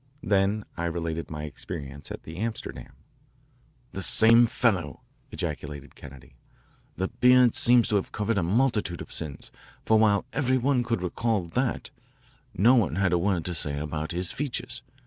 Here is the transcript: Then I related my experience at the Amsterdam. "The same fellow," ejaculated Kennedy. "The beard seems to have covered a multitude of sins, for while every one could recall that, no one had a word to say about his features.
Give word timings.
Then 0.23 0.65
I 0.77 0.85
related 0.85 1.29
my 1.29 1.43
experience 1.43 2.09
at 2.09 2.23
the 2.23 2.35
Amsterdam. 2.37 2.93
"The 3.91 4.01
same 4.01 4.47
fellow," 4.47 5.01
ejaculated 5.29 5.93
Kennedy. 5.93 6.37
"The 6.97 7.09
beard 7.09 7.53
seems 7.53 7.87
to 7.89 7.97
have 7.97 8.11
covered 8.11 8.39
a 8.39 8.41
multitude 8.41 9.01
of 9.03 9.13
sins, 9.13 9.51
for 9.85 9.99
while 9.99 10.25
every 10.33 10.57
one 10.57 10.83
could 10.83 11.03
recall 11.03 11.43
that, 11.45 11.91
no 12.55 12.73
one 12.73 12.95
had 12.95 13.13
a 13.13 13.19
word 13.19 13.45
to 13.45 13.53
say 13.53 13.77
about 13.77 14.11
his 14.11 14.31
features. 14.31 14.81